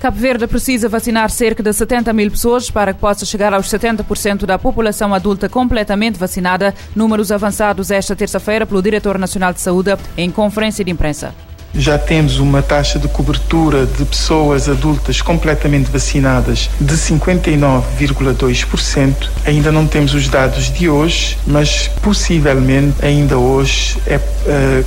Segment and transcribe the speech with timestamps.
[0.00, 4.46] Cabo Verde precisa vacinar cerca de 70 mil pessoas para que possa chegar aos 70%
[4.46, 6.74] da população adulta completamente vacinada.
[6.96, 11.34] Números avançados esta terça-feira pelo Diretor Nacional de Saúde em conferência de imprensa
[11.74, 19.14] já temos uma taxa de cobertura de pessoas adultas completamente vacinadas de 59,2%.
[19.46, 24.20] Ainda não temos os dados de hoje, mas possivelmente ainda hoje é uh,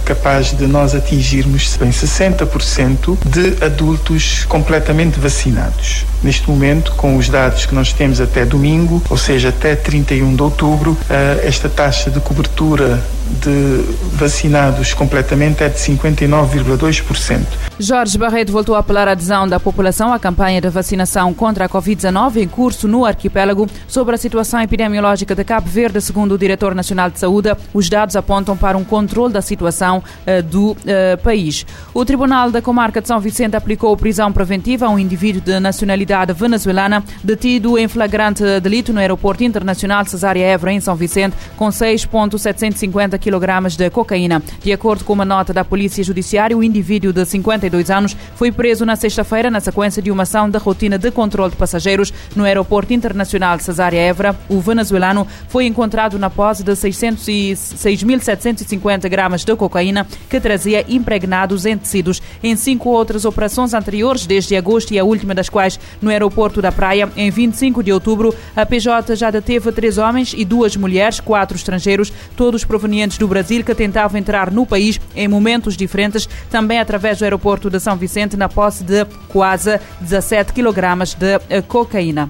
[0.05, 6.05] capaz de nós atingirmos bem 60% de adultos completamente vacinados.
[6.21, 10.41] Neste momento, com os dados que nós temos até domingo, ou seja, até 31 de
[10.41, 10.97] outubro, uh,
[11.43, 13.83] esta taxa de cobertura de
[14.17, 17.41] vacinados completamente é de 59,2%.
[17.79, 21.69] Jorge Barreto voltou a apelar à adesão da população à campanha de vacinação contra a
[21.69, 23.67] Covid-19 em curso no arquipélago.
[23.87, 28.15] Sobre a situação epidemiológica de Cabo Verde, segundo o Diretor Nacional de Saúde, os dados
[28.15, 30.77] apontam para um controle da situação uh, do uh,
[31.23, 31.65] país.
[31.93, 36.33] O Tribunal da Comarca de São Vicente aplicou prisão preventiva a um indivíduo de nacionalidade
[36.33, 43.17] venezuelana detido em flagrante delito no Aeroporto Internacional Cesária Évora, em São Vicente, com 6,750
[43.23, 44.43] kg de cocaína.
[44.61, 48.85] De acordo com uma nota da Polícia Judiciária, o indivíduo de 52 anos foi preso
[48.85, 52.91] na sexta-feira na sequência de uma ação da rotina de controle de passageiros no Aeroporto
[52.93, 54.35] Internacional Cesária Évora.
[54.49, 61.77] O venezuelano foi encontrado na posse de 6.750 gramas de cocaína que trazia impregnados em
[61.77, 62.21] tecidos.
[62.43, 66.71] Em cinco outras operações anteriores, desde agosto e a última das quais no aeroporto da
[66.71, 71.55] Praia, em 25 de outubro, a PJ já deteve três homens e duas mulheres, quatro
[71.55, 77.19] estrangeiros, todos provenientes do Brasil que tentavam entrar no país em momentos diferentes, também através
[77.19, 82.29] do aeroporto de São Vicente, na posse de quase 17 quilogramas de eh, cocaína.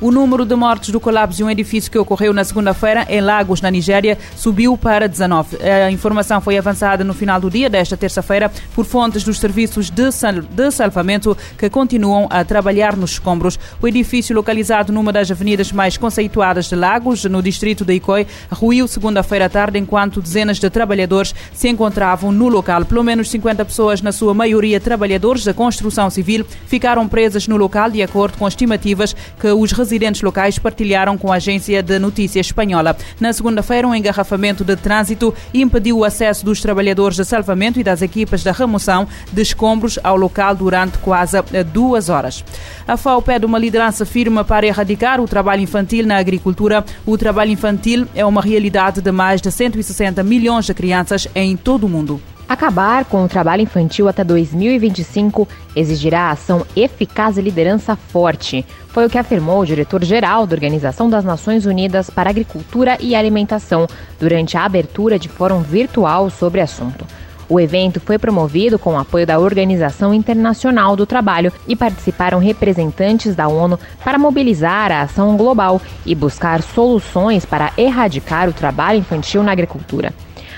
[0.00, 3.60] O número de mortes do colapso de um edifício que ocorreu na segunda-feira em Lagos,
[3.60, 5.56] na Nigéria, subiu para 19.
[5.62, 10.10] A informação foi avançada no final do dia desta terça-feira por fontes dos serviços de,
[10.10, 13.58] sal de salvamento que continuam a trabalhar nos escombros.
[13.80, 18.88] O edifício, localizado numa das avenidas mais conceituadas de Lagos, no distrito de Icoi, ruiu
[18.88, 22.84] segunda-feira à tarde enquanto dezenas de trabalhadores se encontravam no local.
[22.84, 27.90] Pelo menos 50 pessoas, na sua maioria trabalhadores da construção civil, ficaram presas no local
[27.90, 32.96] de acordo com estimativas que os residentes locais partilharam com a agência de notícias espanhola.
[33.20, 38.02] Na segunda-feira, um engarrafamento de trânsito impediu o acesso dos trabalhadores de salvamento e das
[38.02, 41.36] equipas da remoção de escombros ao local durante quase
[41.72, 42.44] duas horas.
[42.86, 46.84] A FAO pede uma liderança firme para erradicar o trabalho infantil na agricultura.
[47.06, 51.84] O trabalho infantil é uma realidade de mais de 160 milhões de crianças em todo
[51.84, 52.20] o mundo.
[52.46, 58.66] Acabar com o trabalho infantil até 2025 exigirá ação eficaz e liderança forte.
[58.88, 63.86] Foi o que afirmou o diretor-geral da Organização das Nações Unidas para Agricultura e Alimentação
[64.20, 67.06] durante a abertura de fórum virtual sobre assunto.
[67.48, 73.34] O evento foi promovido com o apoio da Organização Internacional do Trabalho e participaram representantes
[73.34, 79.42] da ONU para mobilizar a ação global e buscar soluções para erradicar o trabalho infantil
[79.42, 80.12] na agricultura.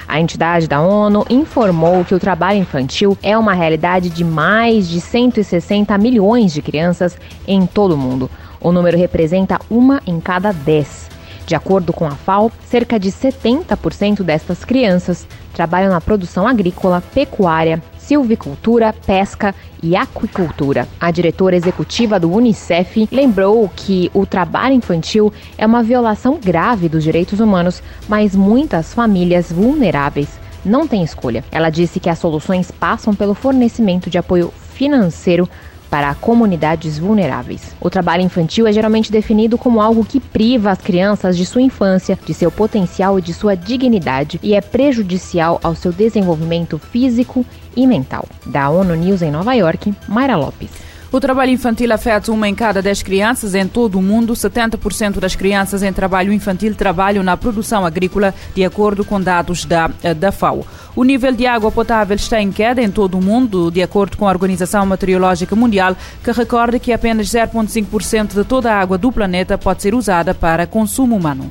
[0.08, 5.00] A entidade da ONU informou que o trabalho infantil é uma realidade de mais de
[5.00, 8.30] 160 milhões de crianças em todo o mundo.
[8.60, 11.08] O número representa uma em cada dez.
[11.44, 17.82] De acordo com a FAO, cerca de 70% destas crianças trabalham na produção agrícola, pecuária,
[18.06, 20.86] silvicultura, pesca e aquicultura.
[21.00, 27.02] A diretora executiva do Unicef lembrou que o trabalho infantil é uma violação grave dos
[27.02, 30.28] direitos humanos, mas muitas famílias vulneráveis
[30.64, 31.44] não têm escolha.
[31.50, 35.48] Ela disse que as soluções passam pelo fornecimento de apoio financeiro
[35.90, 37.74] para comunidades vulneráveis.
[37.80, 42.18] O trabalho infantil é geralmente definido como algo que priva as crianças de sua infância,
[42.24, 47.44] de seu potencial e de sua dignidade e é prejudicial ao seu desenvolvimento físico
[47.76, 48.26] e mental.
[48.46, 50.70] Da ONU News em Nova York, Mayra Lopes.
[51.12, 54.32] O trabalho infantil afeta uma em cada dez crianças em todo o mundo.
[54.32, 59.88] 70% das crianças em trabalho infantil trabalham na produção agrícola, de acordo com dados da,
[60.16, 60.66] da FAO.
[60.96, 64.26] O nível de água potável está em queda em todo o mundo, de acordo com
[64.26, 65.94] a Organização Meteorológica Mundial,
[66.24, 70.66] que recorda que apenas 0,5% de toda a água do planeta pode ser usada para
[70.66, 71.50] consumo humano.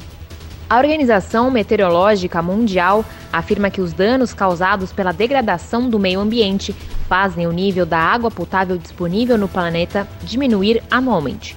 [0.67, 6.75] A Organização Meteorológica Mundial afirma que os danos causados pela degradação do meio ambiente
[7.07, 11.55] fazem o nível da água potável disponível no planeta diminuir anualmente.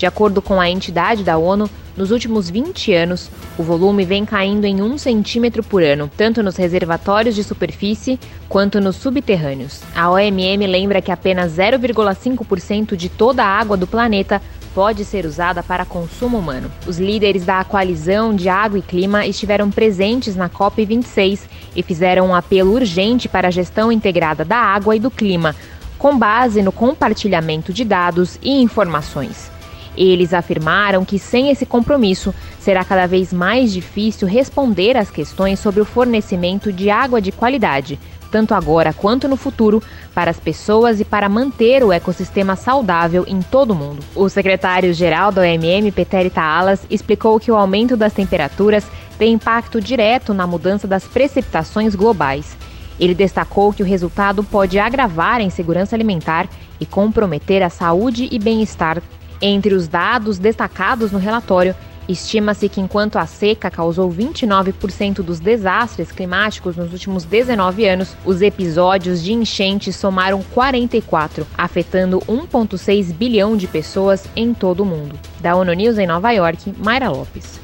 [0.00, 4.64] De acordo com a entidade da ONU, nos últimos 20 anos, o volume vem caindo
[4.64, 8.18] em 1 centímetro por ano, tanto nos reservatórios de superfície
[8.48, 9.82] quanto nos subterrâneos.
[9.94, 14.40] A OMM lembra que apenas 0,5% de toda a água do planeta
[14.74, 16.72] pode ser usada para consumo humano.
[16.86, 21.40] Os líderes da coalizão de água e clima estiveram presentes na COP26
[21.76, 25.54] e fizeram um apelo urgente para a gestão integrada da água e do clima,
[25.98, 29.59] com base no compartilhamento de dados e informações.
[29.96, 35.80] Eles afirmaram que sem esse compromisso será cada vez mais difícil responder às questões sobre
[35.80, 37.98] o fornecimento de água de qualidade,
[38.30, 39.82] tanto agora quanto no futuro,
[40.14, 44.02] para as pessoas e para manter o ecossistema saudável em todo o mundo.
[44.14, 48.86] O secretário-geral da OMM, Peter Taalas, explicou que o aumento das temperaturas
[49.18, 52.56] tem impacto direto na mudança das precipitações globais.
[52.98, 56.48] Ele destacou que o resultado pode agravar a insegurança alimentar
[56.78, 59.02] e comprometer a saúde e bem-estar.
[59.40, 61.74] Entre os dados destacados no relatório
[62.10, 68.42] Estima-se que enquanto a seca causou 29% dos desastres climáticos nos últimos 19 anos, os
[68.42, 75.16] episódios de enchente somaram 44, afetando 1,6 bilhão de pessoas em todo o mundo.
[75.40, 77.60] Da ONU News em Nova York, Mayra Lopes.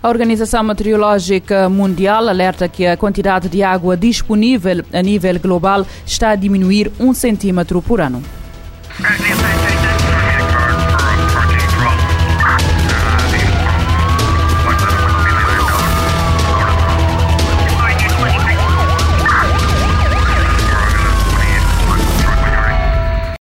[0.00, 6.30] A Organização Meteorológica Mundial alerta que a quantidade de água disponível a nível global está
[6.30, 8.22] a diminuir um centímetro por ano.